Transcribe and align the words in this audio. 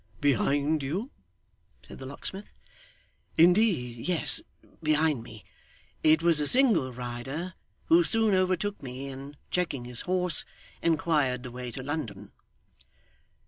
'Behind 0.19 0.81
you?' 0.81 1.11
said 1.87 1.99
the 1.99 2.07
locksmith. 2.07 2.51
'Indeed, 3.37 3.97
yes 3.97 4.41
behind 4.81 5.21
me. 5.21 5.45
It 6.01 6.23
was 6.23 6.39
a 6.39 6.47
single 6.47 6.91
rider, 6.91 7.53
who 7.85 8.03
soon 8.03 8.33
overtook 8.33 8.81
me, 8.81 9.09
and 9.09 9.37
checking 9.51 9.85
his 9.85 10.01
horse, 10.01 10.43
inquired 10.81 11.43
the 11.43 11.51
way 11.51 11.69
to 11.69 11.83
London. 11.83 12.31